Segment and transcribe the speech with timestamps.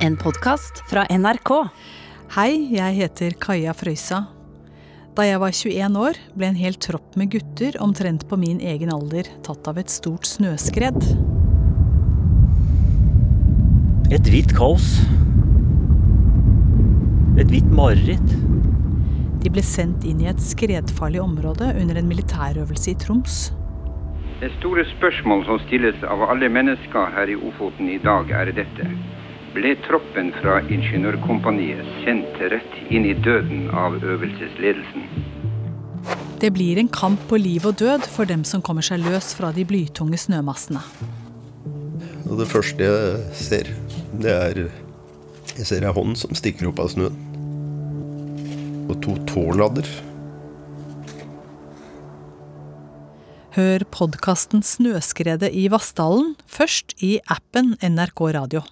[0.00, 1.50] En podkast fra NRK.
[2.32, 4.22] Hei, jeg heter Kaja Frøysa.
[5.12, 8.88] Da jeg var 21 år, ble en hel tropp med gutter omtrent på min egen
[8.94, 10.96] alder tatt av et stort snøskred.
[14.08, 14.88] Et hvitt kaos.
[17.36, 18.34] Et hvitt mareritt.
[19.44, 23.50] De ble sendt inn i et skredfarlig område under en militærøvelse i Troms.
[24.40, 28.94] Det store spørsmål som stilles av alle mennesker her i Ofoten i dag, er dette.
[29.50, 35.08] Ble troppen fra Ingeniørkompaniet sendt rett inn i døden av øvelsesledelsen?
[36.38, 39.50] Det blir en kamp på liv og død for dem som kommer seg løs fra
[39.56, 40.84] de blytunge snømassene.
[42.30, 43.72] Det første jeg ser,
[44.22, 44.62] det er
[45.58, 47.18] Jeg ser ei hånd som stikker opp av snøen.
[48.86, 49.88] Og to tåladder.
[53.58, 58.62] Hør podkasten Snøskredet i Vassdalen først i appen NRK Radio.